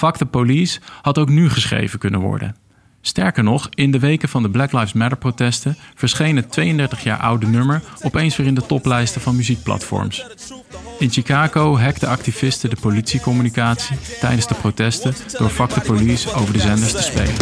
Fuck 0.00 0.16
the 0.16 0.26
Police 0.26 0.80
had 1.02 1.18
ook 1.18 1.28
nu 1.28 1.50
geschreven 1.50 1.98
kunnen 1.98 2.20
worden. 2.20 2.66
Sterker 3.08 3.42
nog, 3.42 3.68
in 3.74 3.90
de 3.90 3.98
weken 3.98 4.28
van 4.28 4.42
de 4.42 4.50
Black 4.50 4.72
Lives 4.72 4.92
Matter-protesten 4.92 5.76
verscheen 5.94 6.36
het 6.36 6.52
32 6.52 7.02
jaar 7.02 7.18
oude 7.18 7.46
nummer 7.46 7.82
opeens 8.02 8.36
weer 8.36 8.46
in 8.46 8.54
de 8.54 8.66
toplijsten 8.66 9.20
van 9.20 9.36
muziekplatforms. 9.36 10.26
In 10.98 11.10
Chicago 11.10 11.78
hackten 11.78 12.08
activisten 12.08 12.70
de 12.70 12.76
politiecommunicatie 12.80 13.96
tijdens 14.20 14.46
de 14.46 14.54
protesten 14.54 15.14
door 15.38 15.50
Fuck 15.50 15.70
the 15.70 15.80
Police 15.80 16.32
over 16.32 16.52
de 16.52 16.60
zenders 16.60 16.92
te 16.92 17.02
spelen. 17.02 17.34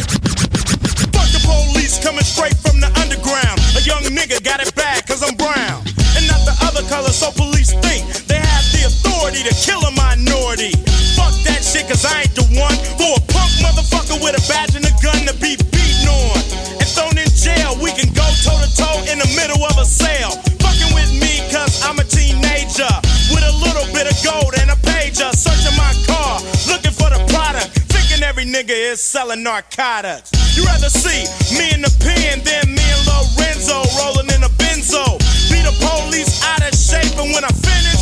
Fuck 1.10 1.28
the 1.36 1.40
police 1.46 2.00
coming 2.06 2.26
straight 2.26 2.56
from 2.62 2.80
the 2.80 2.90
underground. 3.02 3.58
A 3.76 3.80
young 3.80 4.04
nigga 4.08 4.38
got 4.50 4.66
it 4.66 4.74
bad 4.74 5.04
cause 5.04 5.30
I'm 5.30 5.36
brown. 5.36 5.78
And 6.16 6.26
not 6.26 6.42
the 6.50 6.56
other 6.66 6.84
color, 6.88 7.12
so 7.12 7.30
police 7.30 7.70
think 7.80 8.02
they 8.26 8.40
have 8.40 8.66
the 8.74 8.82
authority 8.90 9.42
to 9.48 9.54
kill 9.66 9.82
a 9.90 9.90
minority. 9.90 10.72
Fuck 11.16 11.34
that 11.44 11.60
shit 11.70 11.86
cause 11.88 12.04
I 12.04 12.22
ain't 12.22 12.34
the 12.34 12.46
one 12.64 12.76
for 12.98 13.25
with 14.26 14.34
a 14.34 14.42
badge 14.50 14.74
and 14.74 14.82
a 14.82 14.90
gun 14.98 15.22
to 15.22 15.34
be 15.38 15.54
beaten 15.70 16.10
on. 16.10 16.34
And 16.82 16.88
thrown 16.90 17.14
in 17.14 17.30
jail, 17.30 17.78
we 17.78 17.94
can 17.94 18.10
go 18.10 18.26
toe 18.42 18.58
to 18.58 18.70
toe 18.74 18.98
in 19.06 19.22
the 19.22 19.30
middle 19.38 19.62
of 19.62 19.78
a 19.78 19.86
sale. 19.86 20.34
Fucking 20.58 20.90
with 20.98 21.14
me 21.22 21.46
cause 21.54 21.78
I'm 21.86 21.94
a 22.02 22.06
teenager. 22.10 22.90
With 23.30 23.46
a 23.46 23.54
little 23.62 23.86
bit 23.94 24.10
of 24.10 24.18
gold 24.26 24.58
and 24.58 24.74
a 24.74 24.78
pager. 24.82 25.30
Searching 25.30 25.78
my 25.78 25.94
car, 26.10 26.42
looking 26.66 26.90
for 26.90 27.06
the 27.06 27.22
product. 27.30 27.70
Thinking 27.86 28.26
every 28.26 28.50
nigga 28.50 28.74
is 28.74 28.98
selling 28.98 29.46
narcotics. 29.46 30.34
You 30.58 30.66
rather 30.66 30.90
see 30.90 31.22
me 31.54 31.70
in 31.70 31.86
the 31.86 31.92
pen 32.02 32.42
than 32.42 32.74
me 32.74 32.82
and 32.82 33.02
Lorenzo 33.06 33.86
rolling 34.02 34.26
in 34.34 34.42
a 34.42 34.50
benzo. 34.58 35.06
Be 35.54 35.62
the 35.62 35.74
police 35.78 36.42
out 36.42 36.66
of 36.66 36.74
shape, 36.74 37.14
and 37.14 37.30
when 37.30 37.46
I 37.46 37.52
finish, 37.62 37.95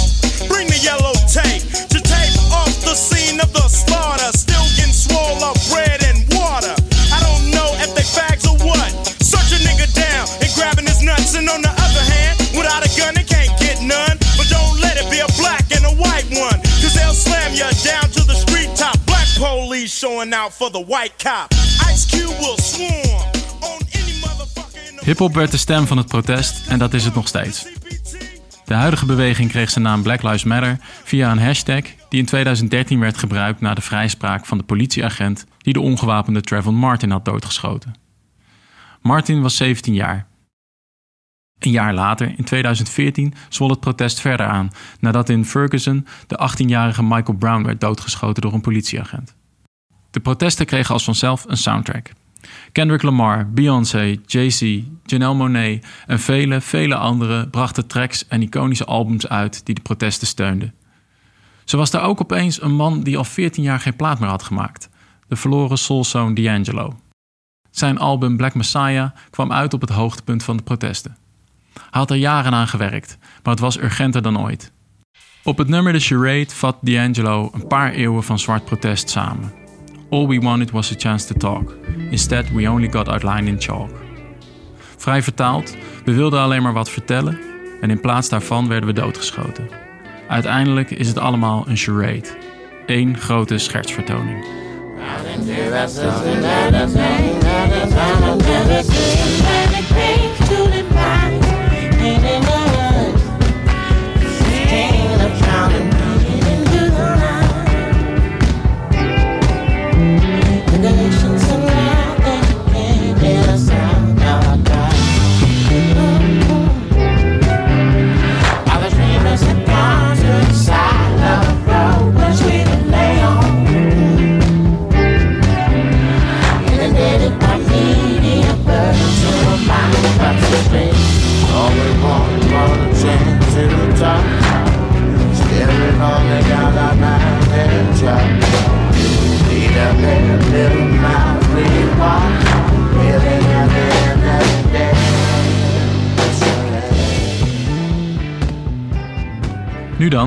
you 17.57 17.71
down 17.83 18.11
to 18.11 18.25
the 18.25 18.35
street 18.35 18.77
top. 18.77 18.97
Black 19.05 19.29
police 19.39 19.99
showing 19.99 20.35
out 20.35 20.53
for 20.53 20.71
the 20.71 20.85
white 20.87 21.15
cop. 21.23 21.53
Ice 21.93 22.07
Cube 22.07 22.39
will 22.39 22.59
swarm 22.59 23.31
on 23.61 23.81
any 23.93 24.15
motherfucker 24.21 25.05
Hip-hop 25.05 25.35
werd 25.35 25.51
de 25.51 25.57
stem 25.57 25.87
van 25.87 25.97
het 25.97 26.07
protest 26.07 26.69
en 26.69 26.79
dat 26.79 26.95
is 26.95 27.05
het 27.05 27.15
nog 27.15 27.29
steeds. 27.29 27.67
De 28.65 28.75
huidige 28.75 29.07
beweging 29.07 29.51
kreeg 29.51 29.71
zijn 29.71 29.85
naam 29.85 30.03
Black 30.03 30.23
Lives 30.23 30.45
Matter 30.45 30.79
via 31.05 31.31
een 31.31 31.39
hashtag 31.39 31.83
die 32.09 32.21
in 32.21 32.27
2013 32.27 33.01
werd 33.01 33.19
gebruikt 33.19 33.61
na 33.61 33.75
de 33.75 33.81
vrijspraak 33.81 34.47
van 34.47 34.59
de 34.59 34.65
politieagent 34.65 35.47
die 35.59 35.73
de 35.73 35.81
ongewapende 35.81 36.41
Trayvon 36.41 36.75
Martin 36.75 37.11
had 37.11 37.25
doodgeschoten. 37.25 37.95
Martin 39.03 39.43
was 39.43 39.57
17 39.57 39.95
jaar. 39.95 40.27
Een 41.65 41.71
jaar 41.71 41.95
later, 41.95 42.35
in 42.37 42.45
2014, 42.45 43.35
zwol 43.49 43.69
het 43.71 43.81
protest 43.81 44.21
verder 44.21 44.47
aan 44.47 44.71
nadat 45.01 45.29
in 45.29 45.45
Ferguson 45.45 46.07
de 46.27 46.51
18-jarige 46.51 47.03
Michael 47.03 47.39
Brown 47.39 47.63
werd 47.63 47.81
doodgeschoten 47.81 48.43
door 48.43 48.53
een 48.53 48.61
politieagent. 48.61 49.35
De 50.11 50.21
protesten 50.21 50.67
kregen 50.67 50.95
als 50.95 51.05
vanzelf 51.05 51.45
een 51.49 51.57
soundtrack. 51.57 52.11
Kendrick 52.73 53.03
Lamar, 53.03 53.51
Beyoncé, 53.51 54.17
Jay-Z, 54.27 54.81
Janelle 55.05 55.35
Monáe 55.35 55.81
en 56.07 56.21
vele, 56.21 56.61
vele 56.61 56.95
anderen 56.95 57.51
brachten 57.51 57.87
tracks 57.87 58.29
en 58.29 58.43
iconische 58.43 58.85
albums 58.85 59.29
uit 59.29 59.67
die 59.67 59.75
de 59.75 59.81
protesten 59.81 60.27
steunden. 60.27 60.75
Zo 61.65 61.77
was 61.77 61.93
er 61.93 62.01
ook 62.01 62.21
opeens 62.21 62.63
een 62.63 62.75
man 62.75 63.03
die 63.03 63.19
al 63.19 63.25
14 63.25 63.63
jaar 63.63 63.81
geen 63.81 63.97
plaat 63.97 64.21
meer 64.21 64.29
had 64.29 64.43
gemaakt, 64.43 64.89
de 65.29 65.37
verloren 65.37 65.79
soulzoon 65.79 66.35
D'Angelo. 66.35 66.97
Zijn 67.71 67.99
album 67.99 68.37
Black 68.37 68.55
Messiah 68.55 69.11
kwam 69.31 69.53
uit 69.53 69.75
op 69.75 69.81
het 69.81 69.91
hoogtepunt 69.91 70.43
van 70.43 70.57
de 70.57 70.63
protesten. 70.63 71.17
Hij 71.75 72.01
had 72.01 72.11
er 72.11 72.17
jaren 72.17 72.53
aan 72.53 72.69
gewerkt, 72.69 73.19
maar 73.43 73.53
het 73.53 73.63
was 73.63 73.79
urgenter 73.79 74.23
dan 74.23 74.41
ooit. 74.41 74.73
Op 75.43 75.59
het 75.59 75.69
nummer 75.69 75.93
The 75.93 75.99
Charade 75.99 76.49
vat 76.49 76.77
D'Angelo 76.81 77.51
een 77.55 77.67
paar 77.67 77.93
eeuwen 77.93 78.23
van 78.23 78.39
zwart 78.39 78.65
protest 78.65 79.11
samen. 79.11 79.53
All 80.11 80.27
we 80.27 80.41
wanted 80.41 80.71
was 80.71 80.93
a 80.93 80.95
chance 80.99 81.27
to 81.27 81.35
talk. 81.35 81.77
Instead, 82.11 82.53
we 82.53 82.71
only 82.71 82.91
got 82.91 83.09
outlined 83.09 83.49
in 83.49 83.61
chalk. 83.61 83.91
Vrij 84.97 85.23
vertaald, 85.23 85.77
we 86.05 86.15
wilden 86.15 86.41
alleen 86.41 86.63
maar 86.63 86.73
wat 86.73 86.91
vertellen 86.91 87.39
en 87.81 87.91
in 87.91 88.01
plaats 88.01 88.29
daarvan 88.29 88.69
werden 88.69 88.89
we 88.89 89.01
doodgeschoten. 89.01 89.69
Uiteindelijk 90.29 90.91
is 90.91 91.09
het 91.09 91.19
allemaal 91.19 91.65
een 91.69 91.77
charade. 91.77 92.29
Eén 92.87 93.19
grote 93.19 93.59
schertsvertoning. 93.59 94.45
Nu 102.05 102.64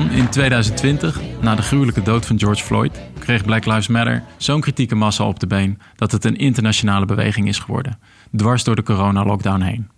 in 0.06 0.28
2020, 0.28 1.20
na 1.40 1.54
de 1.54 1.62
gruwelijke 1.62 2.02
dood 2.02 2.26
van 2.26 2.38
George 2.38 2.64
Floyd, 2.64 3.00
kreeg 3.18 3.44
Black 3.44 3.66
Lives 3.66 3.86
Matter 3.86 4.22
zo'n 4.36 4.60
kritieke 4.60 4.94
massa 4.94 5.24
op 5.24 5.40
de 5.40 5.46
been 5.46 5.78
dat 5.96 6.12
het 6.12 6.24
een 6.24 6.36
internationale 6.36 7.06
beweging 7.06 7.48
is 7.48 7.58
geworden, 7.58 7.98
dwars 8.36 8.64
door 8.64 8.76
de 8.76 8.82
corona-lockdown 8.82 9.60
heen. 9.60 9.90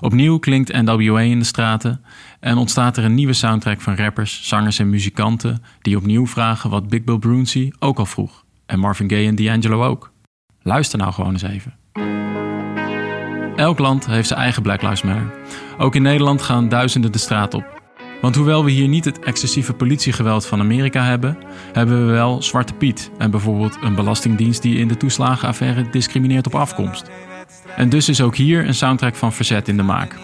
Opnieuw 0.00 0.38
klinkt 0.38 0.72
NWA 0.72 1.20
in 1.20 1.38
de 1.38 1.44
straten 1.44 2.04
en 2.40 2.56
ontstaat 2.56 2.96
er 2.96 3.04
een 3.04 3.14
nieuwe 3.14 3.32
soundtrack 3.32 3.80
van 3.80 3.96
rappers, 3.96 4.48
zangers 4.48 4.78
en 4.78 4.90
muzikanten 4.90 5.62
die 5.82 5.96
opnieuw 5.96 6.26
vragen 6.26 6.70
wat 6.70 6.88
Big 6.88 7.04
Bill 7.04 7.18
Brunsey 7.18 7.72
ook 7.78 7.98
al 7.98 8.06
vroeg 8.06 8.44
en 8.66 8.78
Marvin 8.78 9.10
Gaye 9.10 9.26
en 9.26 9.36
D'Angelo 9.36 9.84
ook. 9.84 10.12
Luister 10.62 10.98
nou 10.98 11.12
gewoon 11.12 11.32
eens 11.32 11.42
even. 11.42 11.74
Elk 13.56 13.78
land 13.78 14.06
heeft 14.06 14.28
zijn 14.28 14.40
eigen 14.40 14.62
Black 14.62 14.82
Lives 14.82 15.02
Matter. 15.02 15.32
Ook 15.78 15.94
in 15.94 16.02
Nederland 16.02 16.42
gaan 16.42 16.68
duizenden 16.68 17.12
de 17.12 17.18
straat 17.18 17.54
op. 17.54 17.75
Want 18.26 18.38
hoewel 18.38 18.64
we 18.64 18.70
hier 18.70 18.88
niet 18.88 19.04
het 19.04 19.18
excessieve 19.18 19.72
politiegeweld 19.72 20.46
van 20.46 20.60
Amerika 20.60 21.04
hebben, 21.04 21.38
hebben 21.72 22.06
we 22.06 22.12
wel 22.12 22.42
Zwarte 22.42 22.72
Piet 22.72 23.10
en 23.18 23.30
bijvoorbeeld 23.30 23.78
een 23.82 23.94
belastingdienst 23.94 24.62
die 24.62 24.78
in 24.78 24.88
de 24.88 24.96
toeslagenaffaire 24.96 25.90
discrimineert 25.90 26.46
op 26.46 26.54
afkomst. 26.54 27.10
En 27.76 27.88
dus 27.88 28.08
is 28.08 28.20
ook 28.20 28.36
hier 28.36 28.66
een 28.66 28.74
soundtrack 28.74 29.14
van 29.14 29.32
verzet 29.32 29.68
in 29.68 29.76
de 29.76 29.82
maak. 29.82 30.16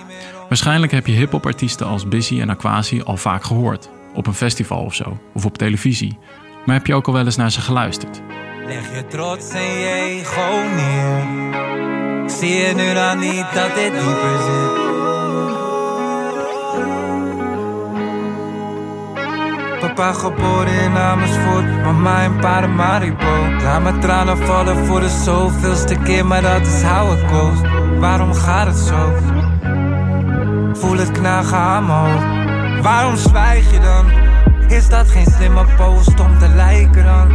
Waarschijnlijk 0.49 0.93
heb 0.93 1.07
je 1.07 1.13
hip-hop-artiesten 1.13 1.87
als 1.87 2.09
Busy 2.09 2.41
en 2.41 2.51
Aquasi 2.51 3.03
al 3.03 3.17
vaak 3.17 3.45
gehoord, 3.45 3.91
op 4.15 4.27
een 4.27 4.35
festival 4.35 4.85
of 4.85 4.95
zo, 4.95 5.21
of 5.35 5.45
op 5.45 5.59
televisie. 5.59 6.19
Maar 6.67 6.77
heb 6.77 6.87
je 6.87 6.95
ook 6.95 7.07
al 7.07 7.13
wel 7.13 7.25
eens 7.25 7.37
naar 7.37 7.51
ze 7.51 7.61
geluisterd? 7.61 8.21
Leg 8.67 8.95
je 8.95 9.07
trots 9.07 9.51
en 9.51 9.79
je 9.79 10.21
ego 10.21 10.63
neer. 10.77 12.31
Zie 12.31 12.55
je 12.55 12.73
nu 12.75 12.95
dan 12.95 13.19
niet 13.19 13.47
dat 13.55 13.75
dit 13.75 13.93
dieper 13.93 14.43
zit? 14.43 14.82
Papa 19.95 20.13
geboren 20.13 20.81
in 20.81 20.97
Amersfoort, 20.97 21.83
mama 21.85 22.21
in 22.21 22.37
Paramaribo. 22.41 23.63
Laat 23.63 23.83
mijn 23.83 24.01
tranen 24.01 24.39
vallen 24.39 24.87
voor 24.87 25.01
de 25.01 25.09
zoveelste 25.09 25.97
keer, 25.97 26.27
maar 26.27 26.43
dat 26.43 26.67
is 26.67 26.83
how 26.83 27.11
het 27.11 27.25
kost. 27.25 27.63
Waarom 27.99 28.33
gaat 28.33 28.67
het 28.67 28.77
zo? 28.77 29.13
Voel 30.73 30.97
het 30.97 31.11
knagen 31.11 31.57
aan 31.57 31.87
mijn. 31.87 32.83
Waarom 32.83 33.17
zwijg 33.17 33.73
je 33.73 33.81
dan? 33.81 34.11
Is 34.69 34.89
dat 34.89 35.09
geen 35.09 35.27
slimme 35.27 35.65
post 35.77 36.21
om 36.21 36.39
te 36.39 36.49
lijken 36.49 37.05
dan? 37.05 37.31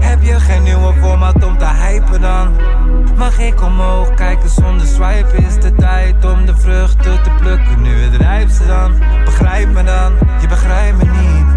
Heb 0.00 0.22
je 0.22 0.40
geen 0.40 0.62
nieuwe 0.62 0.92
format 1.00 1.44
om 1.44 1.58
te 1.58 1.66
hypen 1.66 2.20
dan? 2.20 2.48
Mag 3.16 3.38
ik 3.38 3.62
omhoog 3.62 4.14
kijken 4.14 4.48
zonder 4.48 4.86
swipe? 4.86 5.36
Is 5.36 5.54
de 5.60 5.74
tijd 5.74 6.24
om 6.24 6.46
de 6.46 6.56
vruchten 6.56 7.22
te 7.22 7.30
plukken? 7.40 7.82
Nu 7.82 8.02
het 8.02 8.16
rijpste 8.16 8.66
dan? 8.66 8.92
Begrijp 9.24 9.72
me 9.72 9.82
dan, 9.82 10.12
je 10.40 10.48
begrijpt 10.48 10.96
me 10.96 11.04
niet. 11.04 11.47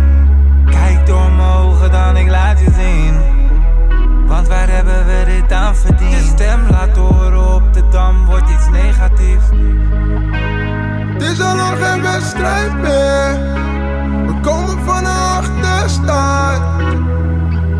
Kijk 1.01 1.13
door 1.13 1.31
mijn 1.31 1.50
ogen 1.50 1.91
dan, 1.91 2.17
ik 2.17 2.29
laat 2.29 2.60
je 2.60 2.72
zien. 2.72 3.15
Want 4.27 4.48
waar 4.48 4.70
hebben 4.70 5.05
we 5.05 5.24
dit 5.25 5.51
aan 5.51 5.75
verdiend? 5.75 6.12
Je 6.12 6.31
stem 6.34 6.60
laat 6.70 6.98
horen 6.98 7.53
op 7.53 7.74
de 7.74 7.84
dam, 7.89 8.25
wordt 8.25 8.50
iets 8.50 8.70
negatiefs. 8.70 9.46
Het 11.13 11.22
is 11.22 11.41
al 11.41 11.55
lang 11.55 11.77
geen 11.84 12.01
wedstrijd 12.01 12.74
meer. 12.74 13.39
We 14.25 14.39
komen 14.41 14.86
van 14.86 15.05
een 15.05 15.22
achterstand. 15.38 16.63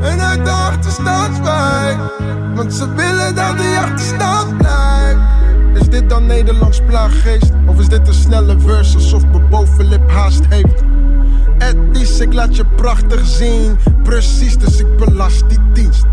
En 0.01 0.21
uit 0.21 0.45
de 0.45 0.51
achterstand 0.51 1.35
zwaai. 1.35 1.97
Want 2.55 2.73
ze 2.73 2.93
willen 2.93 3.35
dat 3.35 3.57
die 3.57 3.77
achterstand 3.77 4.57
blijft. 4.57 5.19
Is 5.73 5.89
dit 5.89 6.09
dan 6.09 6.25
Nederlands 6.25 6.81
plaaggeest? 6.87 7.51
Of 7.65 7.79
is 7.79 7.87
dit 7.87 8.07
een 8.07 8.13
snelle 8.13 8.59
verse 8.59 8.95
alsof 8.95 9.25
mijn 9.25 9.49
bovenlip 9.49 10.11
haast 10.11 10.45
heeft? 10.49 10.83
Ethisch, 11.62 12.20
ik 12.20 12.34
laat 12.34 12.56
je 12.56 12.65
prachtig 12.65 13.25
zien. 13.25 13.77
Precies, 14.04 14.58
dus 14.58 14.80
ik 14.80 14.97
belast 14.97 15.50
die 15.50 15.60
dienst. 15.74 16.06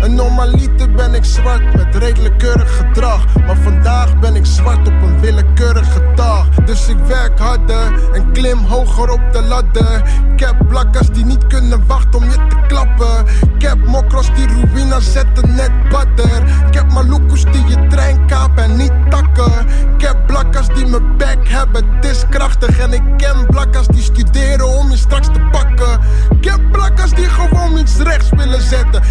En 0.00 0.14
normaliter 0.14 0.90
ben 0.92 1.14
ik 1.14 1.24
zwart 1.24 1.74
met 1.74 1.94
redelijk 1.94 2.38
keurig 2.38 2.76
gedrag. 2.76 3.24
Maar 3.46 3.56
vandaag 3.56 4.18
ben 4.18 4.34
ik 4.34 4.46
zwart 4.46 4.88
op 4.88 5.02
een 5.02 5.20
willekeurige 5.20 6.12
dag. 6.14 6.48
Dus 6.48 6.88
ik 6.88 6.98
werk 6.98 7.38
harder 7.38 8.12
en 8.12 8.32
klim 8.32 8.58
hoger 8.58 9.10
op 9.10 9.20
de 9.32 9.42
ladder. 9.42 10.02
Ik 10.32 10.40
heb 10.40 10.56
blakkers 10.68 11.10
die 11.10 11.24
niet 11.24 11.46
kunnen 11.46 11.86
wachten 11.86 12.20
om 12.20 12.24
je 12.24 12.46
te 12.48 12.56
klappen. 12.66 13.26
Ik 13.54 13.62
heb 13.62 13.86
mokros 13.86 14.34
die 14.34 14.46
ruïna 14.46 15.00
zetten 15.00 15.54
net 15.54 15.88
badder. 15.88 16.42
Ik 16.68 16.74
heb 16.74 16.92
maloekoes 16.92 17.44
die 17.44 17.66
je 17.66 17.86
trein 17.88 18.26
kapen 18.26 18.64
en 18.64 18.76
niet 18.76 18.92
takken. 19.10 19.66
Ik 19.96 20.02
heb 20.02 20.26
blakkers 20.26 20.66
die 20.66 20.86
mijn 20.86 21.16
bek 21.16 21.48
hebben, 21.48 21.84
het 21.94 22.04
is 22.04 22.24
krachtig. 22.30 22.78
En 22.78 22.92
ik 22.92 23.02
ken 23.16 23.46
blakkers 23.46 23.86
die 23.86 24.02
studeren 24.02 24.68
om 24.68 24.90
je 24.90 24.96
straks 24.96 25.26
te 25.26 25.48
pakken. 25.50 26.00
Ik 26.40 26.44
heb 26.44 26.60
blakkers 26.72 27.10
die 27.10 27.28
gewoon 27.28 27.78
iets 27.78 27.96
rechts 27.96 28.28
willen 28.30 28.62
zetten. 28.62 29.02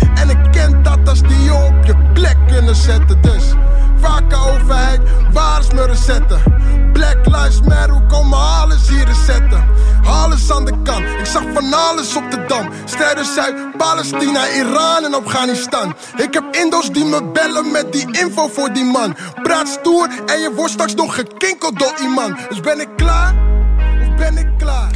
Plek 2.26 2.48
kunnen 2.48 2.76
zetten. 2.76 3.22
Dus 3.22 3.44
vaker 4.00 4.54
overheid, 4.54 5.02
waar 5.32 5.60
is 5.60 5.72
mijn 5.74 5.88
recetten? 5.88 6.42
Black 6.94 7.26
Lives 7.26 7.62
Matter, 7.62 7.90
hoe 7.90 8.06
komen 8.06 8.38
alles 8.38 8.90
hier 8.90 9.06
resetten? 9.06 9.66
Alles 10.04 10.52
aan 10.52 10.66
de 10.66 10.82
kant, 10.84 11.06
ik 11.20 11.26
zag 11.26 11.44
van 11.54 11.74
alles 11.74 12.16
op 12.16 12.32
de 12.32 12.46
dam. 12.48 12.70
Strijders 12.86 13.38
uit 13.38 13.78
Palestina, 13.78 14.50
Iran 14.56 15.04
en 15.06 15.14
Afghanistan. 15.14 15.96
Ik 16.18 16.34
heb 16.34 16.44
Indo's 16.52 16.92
die 16.92 17.06
me 17.06 17.32
bellen 17.34 17.72
met 17.72 17.92
die 17.92 18.08
info 18.12 18.48
voor 18.48 18.74
die 18.74 18.84
man. 18.84 19.16
Praat 19.44 19.68
stoer 19.68 20.10
en 20.26 20.40
je 20.40 20.52
wordt 20.56 20.72
straks 20.72 20.96
nog 20.96 21.16
gekinkeld 21.16 21.80
door 21.80 21.94
iemand. 22.02 22.50
Dus 22.50 22.60
ben 22.60 22.80
ik 22.80 22.90
klaar? 22.96 23.36
Of 24.02 24.16
ben 24.16 24.38
ik 24.38 24.48
klaar? 24.58 24.92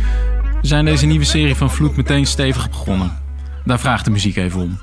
Zijn 0.61 0.85
deze 0.85 1.05
nieuwe 1.05 1.25
serie 1.25 1.55
van 1.55 1.71
Vloed 1.71 1.95
meteen 1.95 2.25
stevig 2.25 2.69
begonnen. 2.69 3.17
Daar 3.65 3.79
vraagt 3.79 4.05
de 4.05 4.11
muziek 4.11 4.35
even 4.35 4.61
om. 4.61 4.79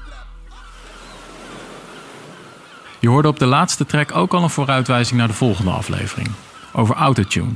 Je 3.07 3.13
hoorde 3.13 3.29
op 3.29 3.39
de 3.39 3.47
laatste 3.47 3.87
track 3.87 4.17
ook 4.17 4.35
al 4.35 4.43
een 4.43 4.51
vooruitwijzing 4.51 5.19
naar 5.19 5.29
de 5.29 5.35
volgende 5.35 5.71
aflevering. 5.71 6.31
Over 6.73 6.95
autotune. 6.95 7.53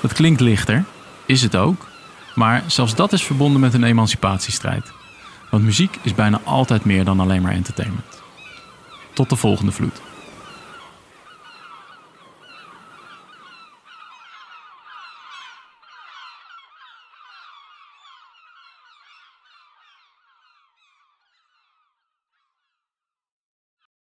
Dat 0.00 0.12
klinkt 0.12 0.40
lichter, 0.40 0.84
is 1.26 1.42
het 1.42 1.56
ook. 1.56 1.86
Maar 2.34 2.62
zelfs 2.66 2.94
dat 2.94 3.12
is 3.12 3.22
verbonden 3.22 3.60
met 3.60 3.74
een 3.74 3.84
emancipatiestrijd. 3.84 4.92
Want 5.50 5.64
muziek 5.64 5.98
is 6.02 6.14
bijna 6.14 6.40
altijd 6.44 6.84
meer 6.84 7.04
dan 7.04 7.20
alleen 7.20 7.42
maar 7.42 7.52
entertainment. 7.52 8.22
Tot 9.12 9.28
de 9.28 9.36
volgende 9.36 9.72
vloed. 9.72 10.00